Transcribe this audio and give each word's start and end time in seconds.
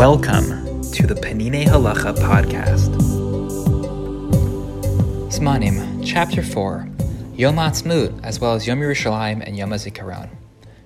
Welcome 0.00 0.80
to 0.92 1.06
the 1.06 1.12
Peninei 1.14 1.66
Halacha 1.66 2.16
podcast. 2.16 2.88
Smanim, 5.28 6.02
Chapter 6.02 6.42
4, 6.42 6.88
Yom 7.34 7.58
as 7.58 8.40
well 8.40 8.54
as 8.54 8.66
Yom 8.66 8.80
Yerushalayim 8.80 9.46
and 9.46 9.58
Yom 9.58 9.68
HaZikaron. 9.68 10.30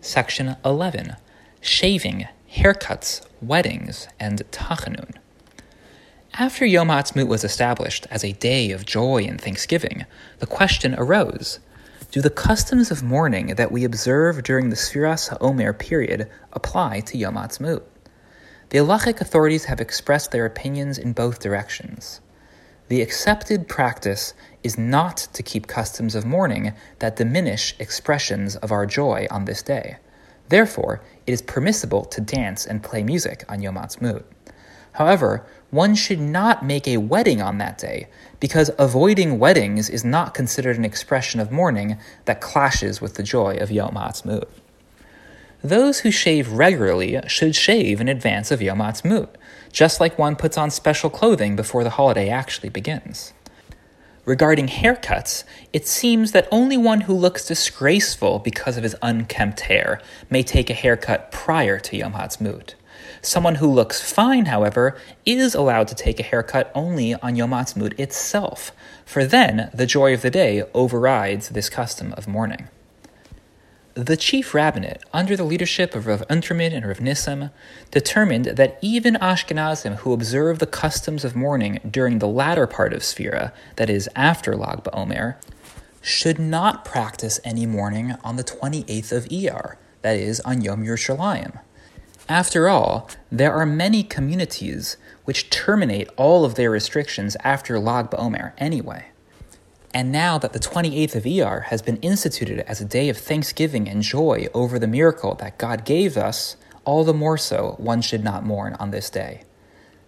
Section 0.00 0.54
11, 0.64 1.16
Shaving, 1.60 2.28
Haircuts, 2.52 3.26
Weddings, 3.42 4.06
and 4.20 4.48
Tachanun. 4.52 5.16
After 6.34 6.64
Yom 6.64 6.86
was 7.26 7.42
established 7.42 8.06
as 8.12 8.22
a 8.22 8.34
day 8.34 8.70
of 8.70 8.86
joy 8.86 9.24
and 9.24 9.40
thanksgiving, 9.40 10.06
the 10.38 10.46
question 10.46 10.94
arose 10.96 11.58
Do 12.12 12.22
the 12.22 12.30
customs 12.30 12.92
of 12.92 13.02
mourning 13.02 13.56
that 13.56 13.72
we 13.72 13.82
observe 13.82 14.44
during 14.44 14.70
the 14.70 14.76
Sfiras 14.76 15.36
HaOmer 15.36 15.76
period 15.76 16.30
apply 16.52 17.00
to 17.00 17.18
Yom? 17.18 17.36
The 18.70 18.78
halachic 18.78 19.20
authorities 19.20 19.64
have 19.64 19.80
expressed 19.80 20.30
their 20.30 20.46
opinions 20.46 20.96
in 20.96 21.12
both 21.12 21.40
directions. 21.40 22.20
The 22.86 23.02
accepted 23.02 23.68
practice 23.68 24.32
is 24.62 24.78
not 24.78 25.16
to 25.32 25.42
keep 25.42 25.66
customs 25.66 26.14
of 26.14 26.24
mourning 26.24 26.72
that 27.00 27.16
diminish 27.16 27.74
expressions 27.80 28.54
of 28.54 28.70
our 28.70 28.86
joy 28.86 29.26
on 29.28 29.44
this 29.44 29.60
day. 29.60 29.96
Therefore, 30.50 31.02
it 31.26 31.32
is 31.32 31.42
permissible 31.42 32.04
to 32.04 32.20
dance 32.20 32.64
and 32.64 32.80
play 32.80 33.02
music 33.02 33.44
on 33.48 33.60
Yom 33.60 33.74
Ha'atzmaut. 33.74 34.22
However, 34.92 35.44
one 35.70 35.96
should 35.96 36.20
not 36.20 36.64
make 36.64 36.86
a 36.86 36.98
wedding 36.98 37.42
on 37.42 37.58
that 37.58 37.76
day, 37.76 38.06
because 38.38 38.70
avoiding 38.78 39.40
weddings 39.40 39.90
is 39.90 40.04
not 40.04 40.32
considered 40.32 40.78
an 40.78 40.84
expression 40.84 41.40
of 41.40 41.50
mourning 41.50 41.98
that 42.24 42.40
clashes 42.40 43.00
with 43.00 43.14
the 43.14 43.24
joy 43.24 43.56
of 43.56 43.72
Yom 43.72 43.96
Ha'atzmaut. 43.96 44.48
Those 45.62 46.00
who 46.00 46.10
shave 46.10 46.52
regularly 46.52 47.20
should 47.26 47.54
shave 47.54 48.00
in 48.00 48.08
advance 48.08 48.50
of 48.50 48.62
Yom 48.62 48.78
Ha'atzmaut, 48.78 49.28
just 49.70 50.00
like 50.00 50.18
one 50.18 50.34
puts 50.34 50.56
on 50.56 50.70
special 50.70 51.10
clothing 51.10 51.54
before 51.54 51.84
the 51.84 51.90
holiday 51.90 52.30
actually 52.30 52.70
begins. 52.70 53.34
Regarding 54.24 54.68
haircuts, 54.68 55.44
it 55.72 55.86
seems 55.86 56.32
that 56.32 56.48
only 56.50 56.78
one 56.78 57.02
who 57.02 57.12
looks 57.12 57.46
disgraceful 57.46 58.38
because 58.38 58.78
of 58.78 58.82
his 58.82 58.96
unkempt 59.02 59.60
hair 59.60 60.00
may 60.30 60.42
take 60.42 60.70
a 60.70 60.74
haircut 60.74 61.30
prior 61.30 61.78
to 61.78 61.96
Yom 61.96 62.12
Ha'atzmaut. 62.12 62.74
Someone 63.20 63.56
who 63.56 63.66
looks 63.66 64.00
fine, 64.00 64.46
however, 64.46 64.96
is 65.26 65.54
allowed 65.54 65.88
to 65.88 65.94
take 65.94 66.18
a 66.18 66.22
haircut 66.22 66.72
only 66.74 67.14
on 67.16 67.36
Yom 67.36 67.50
Ha'atzmaut 67.52 67.98
itself, 67.98 68.72
for 69.04 69.26
then 69.26 69.70
the 69.74 69.86
joy 69.86 70.14
of 70.14 70.22
the 70.22 70.30
day 70.30 70.62
overrides 70.72 71.50
this 71.50 71.68
custom 71.68 72.14
of 72.14 72.26
mourning. 72.26 72.68
The 73.94 74.16
chief 74.16 74.54
rabbinate, 74.54 75.02
under 75.12 75.36
the 75.36 75.44
leadership 75.44 75.96
of 75.96 76.06
Rav 76.06 76.22
Unterman 76.28 76.72
and 76.72 76.86
Rav 76.86 76.98
Nissim, 76.98 77.50
determined 77.90 78.44
that 78.44 78.78
even 78.80 79.14
Ashkenazim 79.16 79.96
who 79.96 80.12
observe 80.12 80.60
the 80.60 80.66
customs 80.66 81.24
of 81.24 81.34
mourning 81.34 81.80
during 81.90 82.20
the 82.20 82.28
latter 82.28 82.68
part 82.68 82.92
of 82.92 83.02
Sfira, 83.02 83.52
that 83.74 83.90
is, 83.90 84.08
after 84.14 84.54
Lag 84.54 84.84
BaOmer, 84.84 85.36
should 86.00 86.38
not 86.38 86.84
practice 86.84 87.40
any 87.42 87.66
mourning 87.66 88.14
on 88.22 88.36
the 88.36 88.44
28th 88.44 89.10
of 89.10 89.24
Iyar, 89.24 89.74
that 90.02 90.16
is, 90.16 90.38
on 90.40 90.60
Yom 90.60 90.84
Yerushalayim. 90.84 91.58
After 92.28 92.68
all, 92.68 93.10
there 93.32 93.52
are 93.52 93.66
many 93.66 94.04
communities 94.04 94.96
which 95.24 95.50
terminate 95.50 96.08
all 96.16 96.44
of 96.44 96.54
their 96.54 96.70
restrictions 96.70 97.36
after 97.42 97.80
Lag 97.80 98.08
BaOmer 98.08 98.52
anyway. 98.56 99.06
And 99.92 100.12
now 100.12 100.38
that 100.38 100.52
the 100.52 100.60
28th 100.60 101.16
of 101.16 101.24
Iyar 101.24 101.64
has 101.64 101.82
been 101.82 101.96
instituted 101.96 102.60
as 102.60 102.80
a 102.80 102.84
day 102.84 103.08
of 103.08 103.18
thanksgiving 103.18 103.88
and 103.88 104.02
joy 104.02 104.46
over 104.54 104.78
the 104.78 104.86
miracle 104.86 105.34
that 105.36 105.58
God 105.58 105.84
gave 105.84 106.16
us, 106.16 106.56
all 106.84 107.02
the 107.02 107.14
more 107.14 107.36
so 107.36 107.74
one 107.78 108.00
should 108.00 108.22
not 108.22 108.44
mourn 108.44 108.74
on 108.74 108.92
this 108.92 109.10
day. 109.10 109.42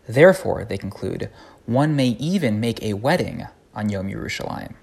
Therefore, 0.09 0.65
they 0.65 0.79
conclude, 0.79 1.31
one 1.67 1.97
may 1.97 2.09
even 2.09 2.61
make 2.61 2.83
a 2.83 2.95
wedding 2.95 3.47
on 3.75 3.89
Yom 3.89 4.09
Yerushalayim. 4.09 4.75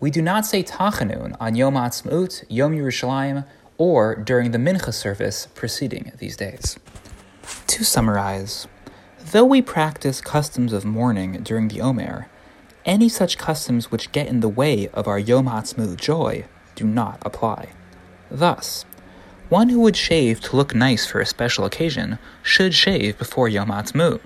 We 0.00 0.10
do 0.10 0.22
not 0.22 0.46
say 0.46 0.62
Tachanun 0.62 1.36
on 1.38 1.54
Yom 1.54 1.74
Ha'atzmaut, 1.74 2.44
Yom 2.48 2.72
Yerushalayim, 2.76 3.46
or 3.76 4.14
during 4.14 4.50
the 4.50 4.58
Mincha 4.58 4.92
service 4.94 5.48
preceding 5.54 6.12
these 6.18 6.36
days. 6.36 6.78
To 7.66 7.84
summarize, 7.84 8.66
though 9.32 9.44
we 9.44 9.62
practice 9.62 10.20
customs 10.20 10.72
of 10.72 10.84
mourning 10.84 11.42
during 11.42 11.68
the 11.68 11.80
Omer, 11.80 12.28
any 12.84 13.08
such 13.08 13.38
customs 13.38 13.90
which 13.90 14.12
get 14.12 14.26
in 14.26 14.40
the 14.40 14.48
way 14.48 14.88
of 14.88 15.08
our 15.08 15.18
Yom 15.18 15.46
Ha'atzmaut 15.46 15.96
joy 15.96 16.44
do 16.74 16.84
not 16.84 17.18
apply. 17.22 17.70
Thus, 18.30 18.84
one 19.48 19.68
who 19.68 19.80
would 19.80 19.96
shave 19.96 20.40
to 20.40 20.56
look 20.56 20.74
nice 20.74 21.06
for 21.06 21.20
a 21.20 21.26
special 21.26 21.64
occasion 21.64 22.18
should 22.42 22.74
shave 22.74 23.18
before 23.18 23.48
Yom 23.48 23.68
Ha'atzmaut. 23.68 24.20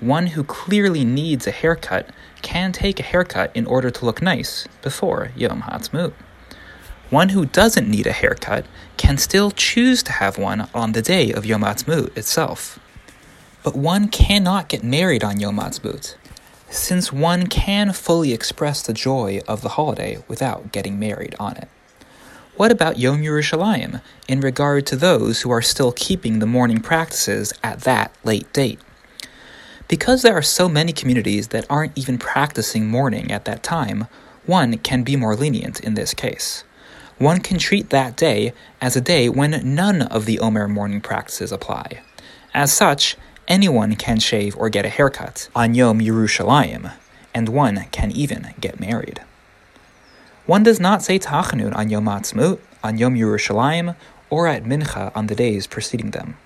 One 0.00 0.28
who 0.28 0.44
clearly 0.44 1.04
needs 1.04 1.46
a 1.46 1.52
haircut 1.52 2.08
can 2.42 2.72
take 2.72 2.98
a 2.98 3.04
haircut 3.04 3.50
in 3.54 3.66
order 3.66 3.90
to 3.90 4.04
look 4.04 4.20
nice 4.20 4.66
before 4.82 5.30
Yom 5.36 5.62
Ha'atzmaut. 5.62 6.12
One 7.10 7.30
who 7.30 7.46
doesn't 7.46 7.88
need 7.88 8.06
a 8.06 8.12
haircut 8.12 8.66
can 8.96 9.18
still 9.18 9.50
choose 9.50 10.02
to 10.04 10.12
have 10.12 10.38
one 10.38 10.68
on 10.74 10.92
the 10.92 11.02
day 11.02 11.32
of 11.32 11.46
Yom 11.46 11.62
Ha'atzmaut 11.62 12.16
itself. 12.16 12.78
But 13.62 13.76
one 13.76 14.08
cannot 14.08 14.68
get 14.68 14.82
married 14.82 15.22
on 15.22 15.38
Yom 15.38 15.58
Ha'atzmaut 15.58 16.16
since 16.72 17.12
one 17.12 17.46
can 17.46 17.92
fully 17.92 18.32
express 18.32 18.82
the 18.82 18.92
joy 18.92 19.40
of 19.46 19.60
the 19.60 19.70
holiday 19.70 20.22
without 20.26 20.72
getting 20.72 20.98
married 20.98 21.34
on 21.38 21.56
it. 21.56 21.68
What 22.56 22.70
about 22.70 22.98
Yom 22.98 23.22
Yerushalayim 23.22 24.02
in 24.28 24.40
regard 24.40 24.86
to 24.86 24.96
those 24.96 25.42
who 25.42 25.50
are 25.50 25.62
still 25.62 25.92
keeping 25.92 26.38
the 26.38 26.46
mourning 26.46 26.80
practices 26.80 27.52
at 27.62 27.80
that 27.80 28.14
late 28.24 28.52
date? 28.52 28.80
Because 29.88 30.22
there 30.22 30.36
are 30.36 30.42
so 30.42 30.68
many 30.68 30.92
communities 30.92 31.48
that 31.48 31.66
aren't 31.68 31.96
even 31.96 32.18
practicing 32.18 32.88
mourning 32.88 33.30
at 33.30 33.44
that 33.44 33.62
time, 33.62 34.06
one 34.46 34.78
can 34.78 35.02
be 35.02 35.16
more 35.16 35.36
lenient 35.36 35.80
in 35.80 35.94
this 35.94 36.14
case. 36.14 36.64
One 37.18 37.40
can 37.40 37.58
treat 37.58 37.90
that 37.90 38.16
day 38.16 38.52
as 38.80 38.96
a 38.96 39.00
day 39.00 39.28
when 39.28 39.74
none 39.74 40.02
of 40.02 40.24
the 40.24 40.38
Omer 40.40 40.68
mourning 40.68 41.00
practices 41.00 41.52
apply. 41.52 42.02
As 42.54 42.72
such, 42.72 43.16
anyone 43.48 43.96
can 43.96 44.18
shave 44.18 44.56
or 44.56 44.68
get 44.68 44.84
a 44.84 44.88
haircut 44.88 45.48
on 45.54 45.74
Yom 45.74 46.00
Yerushalayim, 46.00 46.92
and 47.34 47.48
one 47.48 47.86
can 47.90 48.10
even 48.10 48.54
get 48.60 48.80
married. 48.80 49.20
One 50.46 50.62
does 50.62 50.80
not 50.80 51.02
say 51.02 51.18
Tachanun 51.18 51.74
on 51.76 51.88
Yom 51.88 52.06
Ha'atzmaut, 52.06 52.58
on 52.82 52.98
Yom 52.98 53.14
Yerushalayim, 53.14 53.94
or 54.28 54.48
at 54.48 54.64
Mincha 54.64 55.14
on 55.14 55.26
the 55.26 55.34
days 55.34 55.66
preceding 55.66 56.10
them. 56.10 56.36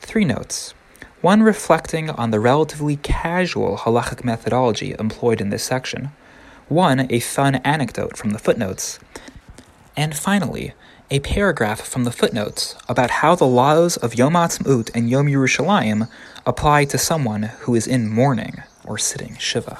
Three 0.00 0.24
notes. 0.24 0.72
One 1.20 1.42
reflecting 1.42 2.10
on 2.10 2.30
the 2.30 2.40
relatively 2.40 2.96
casual 2.96 3.78
halachic 3.78 4.24
methodology 4.24 4.94
employed 4.98 5.40
in 5.40 5.50
this 5.50 5.64
section. 5.64 6.10
One, 6.68 7.06
a 7.10 7.20
fun 7.20 7.56
anecdote 7.56 8.16
from 8.16 8.30
the 8.30 8.38
footnotes. 8.38 8.98
And 9.96 10.16
finally, 10.16 10.74
a 11.10 11.20
paragraph 11.20 11.80
from 11.80 12.02
the 12.02 12.10
footnotes 12.10 12.74
about 12.88 13.10
how 13.10 13.36
the 13.36 13.46
laws 13.46 13.96
of 13.96 14.16
Yom 14.16 14.34
Ha'atzmaut 14.34 14.90
and 14.92 15.08
Yom 15.08 15.26
Yerushalayim 15.26 16.08
apply 16.44 16.84
to 16.86 16.98
someone 16.98 17.44
who 17.60 17.76
is 17.76 17.86
in 17.86 18.08
mourning 18.08 18.62
or 18.84 18.98
sitting 18.98 19.36
Shiva. 19.36 19.78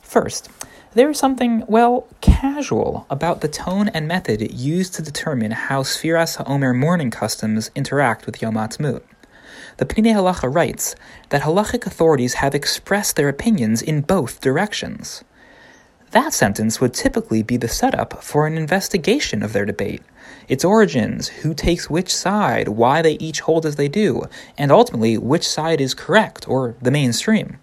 First, 0.00 0.48
there 0.94 1.10
is 1.10 1.18
something, 1.18 1.64
well, 1.68 2.06
casual 2.22 3.06
about 3.10 3.42
the 3.42 3.48
tone 3.48 3.88
and 3.88 4.08
method 4.08 4.50
used 4.50 4.94
to 4.94 5.02
determine 5.02 5.50
how 5.50 5.82
Sfiras 5.82 6.42
HaOmer 6.42 6.74
mourning 6.74 7.10
customs 7.10 7.70
interact 7.74 8.24
with 8.24 8.40
Yom 8.40 8.54
Ha'atzmaut. 8.54 9.02
The 9.76 9.84
Peninei 9.84 10.14
Halacha 10.14 10.52
writes 10.52 10.96
that 11.28 11.42
halachic 11.42 11.86
authorities 11.86 12.34
have 12.34 12.54
expressed 12.54 13.16
their 13.16 13.28
opinions 13.28 13.82
in 13.82 14.00
both 14.00 14.40
directions. 14.40 15.22
That 16.12 16.32
sentence 16.32 16.80
would 16.80 16.94
typically 16.94 17.42
be 17.42 17.56
the 17.56 17.68
setup 17.68 18.22
for 18.22 18.46
an 18.46 18.56
investigation 18.56 19.42
of 19.42 19.52
their 19.52 19.64
debate, 19.64 20.02
its 20.48 20.64
origins, 20.64 21.28
who 21.28 21.52
takes 21.52 21.90
which 21.90 22.14
side, 22.14 22.68
why 22.68 23.02
they 23.02 23.14
each 23.14 23.40
hold 23.40 23.66
as 23.66 23.76
they 23.76 23.88
do, 23.88 24.22
and 24.56 24.70
ultimately 24.70 25.18
which 25.18 25.46
side 25.46 25.80
is 25.80 25.94
correct 25.94 26.48
or 26.48 26.76
the 26.80 26.90
mainstream. 26.90 27.58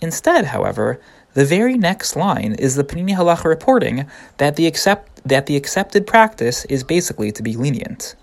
Instead, 0.00 0.46
however, 0.46 1.00
the 1.34 1.44
very 1.44 1.76
next 1.76 2.16
line 2.16 2.54
is 2.54 2.76
the 2.76 2.84
Peninei 2.84 3.16
Halacha 3.16 3.44
reporting 3.44 4.06
that 4.38 4.56
the, 4.56 4.66
accept, 4.66 5.22
that 5.28 5.46
the 5.46 5.56
accepted 5.56 6.06
practice 6.06 6.64
is 6.66 6.84
basically 6.84 7.32
to 7.32 7.42
be 7.42 7.56
lenient. 7.56 8.14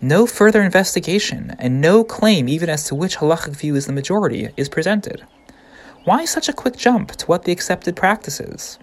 No 0.00 0.26
further 0.26 0.62
investigation 0.62 1.56
and 1.58 1.80
no 1.80 2.04
claim 2.04 2.48
even 2.48 2.68
as 2.68 2.84
to 2.84 2.94
which 2.94 3.16
halachic 3.16 3.56
view 3.56 3.74
is 3.74 3.86
the 3.86 3.92
majority 3.92 4.50
is 4.56 4.68
presented. 4.68 5.24
Why 6.04 6.26
such 6.26 6.50
a 6.50 6.52
quick 6.52 6.76
jump 6.76 7.12
to 7.12 7.26
what 7.26 7.44
the 7.44 7.52
accepted 7.52 7.96
practice 7.96 8.38
is? 8.38 8.78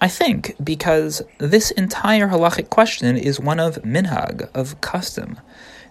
I 0.00 0.08
think 0.08 0.56
because 0.64 1.20
this 1.36 1.70
entire 1.70 2.28
halachic 2.28 2.70
question 2.70 3.18
is 3.18 3.38
one 3.38 3.60
of 3.60 3.76
minhag, 3.82 4.48
of 4.54 4.80
custom. 4.80 5.38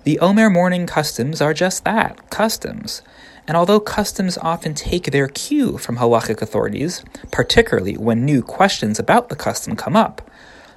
The 0.03 0.17
Omer 0.19 0.49
mourning 0.49 0.87
customs 0.87 1.39
are 1.39 1.53
just 1.53 1.85
that, 1.85 2.31
customs. 2.31 3.03
And 3.47 3.55
although 3.55 3.79
customs 3.79 4.39
often 4.39 4.73
take 4.73 5.11
their 5.11 5.27
cue 5.27 5.77
from 5.77 5.97
halachic 5.97 6.41
authorities, 6.41 7.03
particularly 7.31 7.95
when 7.95 8.25
new 8.25 8.41
questions 8.41 8.97
about 8.97 9.29
the 9.29 9.35
custom 9.35 9.75
come 9.75 9.95
up, 9.95 10.27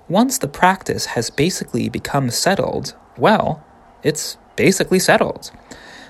once 0.06 0.36
the 0.36 0.48
practice 0.48 1.06
has 1.06 1.30
basically 1.30 1.88
become 1.88 2.28
settled, 2.28 2.94
well, 3.16 3.64
it's 4.02 4.36
basically 4.54 4.98
settled. 4.98 5.50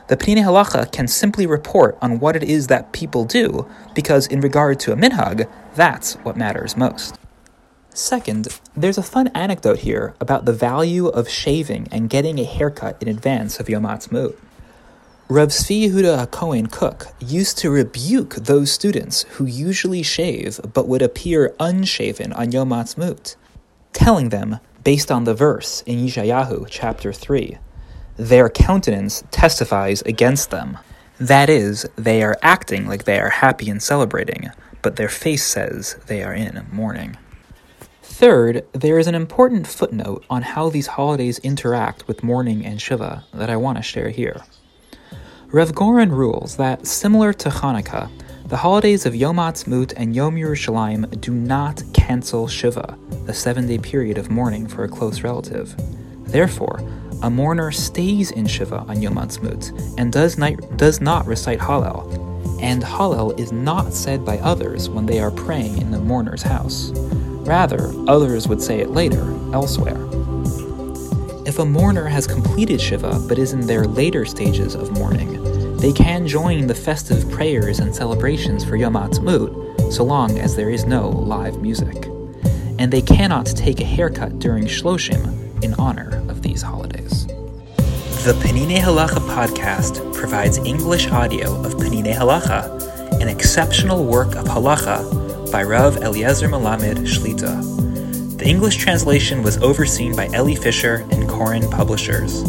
The 0.06 0.18
Peninei 0.18 0.44
Halacha 0.44 0.92
can 0.92 1.08
simply 1.08 1.46
report 1.46 1.96
on 2.02 2.20
what 2.20 2.36
it 2.36 2.42
is 2.42 2.66
that 2.66 2.92
people 2.92 3.24
do, 3.24 3.66
because 3.94 4.26
in 4.26 4.42
regard 4.42 4.78
to 4.80 4.92
a 4.92 4.96
minhag, 4.96 5.48
that's 5.74 6.14
what 6.16 6.36
matters 6.36 6.76
most. 6.76 7.18
Second, 7.94 8.48
there's 8.76 8.98
a 8.98 9.02
fun 9.02 9.28
anecdote 9.28 9.78
here 9.78 10.14
about 10.20 10.44
the 10.44 10.52
value 10.52 11.06
of 11.06 11.28
shaving 11.28 11.88
and 11.90 12.10
getting 12.10 12.38
a 12.38 12.44
haircut 12.44 13.02
in 13.02 13.08
advance 13.08 13.58
of 13.58 13.70
Yom 13.70 13.84
Ha'atzmaut. 13.84 14.36
Rav 15.28 15.48
Tzvi 15.48 15.88
Yehuda 15.88 16.26
HaKohen 16.26 16.70
Kook 16.70 17.06
used 17.18 17.56
to 17.58 17.70
rebuke 17.70 18.34
those 18.34 18.70
students 18.70 19.22
who 19.30 19.46
usually 19.46 20.02
shave 20.02 20.60
but 20.74 20.86
would 20.86 21.00
appear 21.00 21.54
unshaven 21.58 22.30
on 22.34 22.52
Yom 22.52 22.72
Ha'atzmaut, 22.72 23.36
telling 23.94 24.28
them, 24.28 24.58
based 24.82 25.10
on 25.10 25.24
the 25.24 25.32
verse 25.32 25.82
in 25.86 26.04
Yeshayahu 26.04 26.66
chapter 26.68 27.10
3, 27.10 27.56
their 28.16 28.48
countenance 28.48 29.24
testifies 29.30 30.02
against 30.02 30.50
them. 30.50 30.78
That 31.18 31.48
is, 31.48 31.86
they 31.96 32.22
are 32.22 32.38
acting 32.42 32.86
like 32.86 33.04
they 33.04 33.20
are 33.20 33.28
happy 33.28 33.70
and 33.70 33.82
celebrating, 33.82 34.50
but 34.82 34.96
their 34.96 35.08
face 35.08 35.44
says 35.44 35.96
they 36.06 36.22
are 36.22 36.34
in 36.34 36.66
mourning. 36.72 37.16
Third, 38.02 38.64
there 38.72 38.98
is 38.98 39.06
an 39.06 39.14
important 39.14 39.66
footnote 39.66 40.24
on 40.30 40.42
how 40.42 40.70
these 40.70 40.86
holidays 40.86 41.38
interact 41.40 42.06
with 42.06 42.22
mourning 42.22 42.64
and 42.64 42.80
Shiva 42.80 43.24
that 43.32 43.50
I 43.50 43.56
want 43.56 43.78
to 43.78 43.82
share 43.82 44.10
here. 44.10 44.42
Rav 45.48 45.74
Goren 45.74 46.12
rules 46.12 46.56
that, 46.56 46.86
similar 46.86 47.32
to 47.32 47.48
Hanukkah, 47.48 48.10
the 48.46 48.58
holidays 48.58 49.06
of 49.06 49.16
Yom 49.16 49.36
Ha'atzmaut 49.36 49.94
and 49.96 50.14
Yom 50.14 50.36
Yerushalayim 50.36 51.20
do 51.20 51.32
not 51.32 51.82
cancel 51.92 52.46
Shiva, 52.46 52.98
the 53.24 53.32
seven 53.32 53.66
day 53.66 53.78
period 53.78 54.18
of 54.18 54.30
mourning 54.30 54.66
for 54.66 54.84
a 54.84 54.88
close 54.88 55.22
relative. 55.22 55.74
Therefore, 56.26 56.80
a 57.22 57.30
mourner 57.30 57.70
stays 57.72 58.30
in 58.30 58.46
Shiva 58.46 58.84
on 58.88 59.00
Yom 59.00 59.16
Ha'atzmaut 59.16 59.94
and 59.98 60.12
does 60.12 60.38
not, 60.38 60.76
does 60.76 61.00
not 61.00 61.26
recite 61.26 61.58
Hallel, 61.58 62.10
and 62.60 62.82
Hallel 62.82 63.38
is 63.38 63.52
not 63.52 63.92
said 63.92 64.24
by 64.24 64.38
others 64.38 64.88
when 64.88 65.06
they 65.06 65.20
are 65.20 65.30
praying 65.30 65.78
in 65.80 65.90
the 65.90 65.98
mourner's 65.98 66.42
house. 66.42 66.90
Rather, 67.46 67.92
others 68.08 68.48
would 68.48 68.62
say 68.62 68.80
it 68.80 68.90
later, 68.90 69.22
elsewhere. 69.52 70.00
If 71.46 71.58
a 71.58 71.64
mourner 71.64 72.06
has 72.06 72.26
completed 72.26 72.80
Shiva 72.80 73.18
but 73.28 73.38
is 73.38 73.52
in 73.52 73.66
their 73.66 73.84
later 73.84 74.24
stages 74.24 74.74
of 74.74 74.92
mourning, 74.92 75.76
they 75.76 75.92
can 75.92 76.26
join 76.26 76.66
the 76.66 76.74
festive 76.74 77.30
prayers 77.30 77.80
and 77.80 77.94
celebrations 77.94 78.64
for 78.64 78.76
Yom 78.76 78.94
Ha'atzmaut 78.94 79.92
so 79.92 80.04
long 80.04 80.38
as 80.38 80.56
there 80.56 80.70
is 80.70 80.86
no 80.86 81.10
live 81.10 81.60
music. 81.60 82.06
And 82.78 82.92
they 82.92 83.02
cannot 83.02 83.46
take 83.46 83.80
a 83.80 83.84
haircut 83.84 84.38
during 84.38 84.64
Shloshim 84.64 85.43
in 85.64 85.74
honor 85.74 86.22
of 86.28 86.42
these 86.42 86.62
holidays. 86.62 87.26
The 88.24 88.38
Peninei 88.42 88.78
Halacha 88.78 89.20
podcast 89.34 90.14
provides 90.14 90.58
English 90.58 91.08
audio 91.08 91.54
of 91.64 91.74
Peninei 91.74 92.14
Halacha, 92.14 93.20
an 93.20 93.28
exceptional 93.28 94.04
work 94.04 94.34
of 94.36 94.46
halacha 94.46 95.50
by 95.50 95.62
Rav 95.62 95.96
Eliezer 95.98 96.48
Melamed 96.48 97.06
Shlita. 97.06 98.38
The 98.38 98.46
English 98.46 98.76
translation 98.76 99.42
was 99.42 99.58
overseen 99.58 100.14
by 100.14 100.28
Elli 100.32 100.54
Fischer 100.54 101.06
and 101.10 101.28
Koren 101.28 101.70
Publishers. 101.70 102.42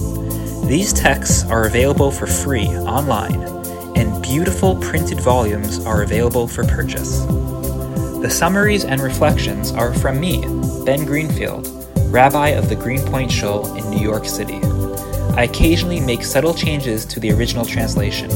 These 0.67 0.93
texts 0.93 1.45
are 1.45 1.65
available 1.65 2.11
for 2.11 2.27
free 2.27 2.67
online, 2.67 3.41
and 3.95 4.21
beautiful 4.21 4.75
printed 4.77 5.19
volumes 5.19 5.85
are 5.85 6.01
available 6.01 6.47
for 6.47 6.65
purchase. 6.65 7.19
The 8.21 8.29
summaries 8.29 8.83
and 8.83 9.01
reflections 9.01 9.71
are 9.71 9.93
from 9.93 10.19
me, 10.19 10.41
Ben 10.85 11.05
Greenfield, 11.05 11.84
rabbi 12.15 12.47
of 12.51 12.69
the 12.69 12.75
Greenpoint 12.77 13.29
Shul 13.29 13.75
in 13.75 13.89
New 13.91 13.99
York 13.99 14.23
City. 14.23 14.61
I 15.35 15.43
occasionally 15.43 15.99
make 15.99 16.23
subtle 16.23 16.53
changes 16.53 17.03
to 17.07 17.19
the 17.19 17.29
original 17.33 17.65
translation, 17.65 18.31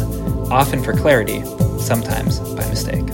often 0.52 0.84
for 0.84 0.92
clarity, 0.92 1.46
sometimes 1.80 2.40
by 2.40 2.68
mistake. 2.68 3.08